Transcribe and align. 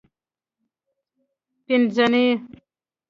پینځنۍ 1.65 2.25